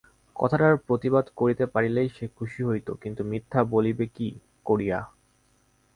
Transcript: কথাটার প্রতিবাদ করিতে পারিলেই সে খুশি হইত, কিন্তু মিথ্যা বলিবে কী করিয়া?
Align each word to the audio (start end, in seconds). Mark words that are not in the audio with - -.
কথাটার 0.35 0.75
প্রতিবাদ 0.87 1.25
করিতে 1.37 1.65
পারিলেই 1.65 2.09
সে 2.09 2.25
খুশি 2.37 2.61
হইত, 2.63 2.87
কিন্তু 3.03 3.21
মিথ্যা 3.23 3.61
বলিবে 3.73 4.05
কী 4.07 4.27
করিয়া? 4.65 4.99